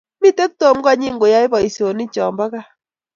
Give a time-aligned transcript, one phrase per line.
[0.21, 2.69] Mitei Tom konyi koyoei boisionikcho chebo gaa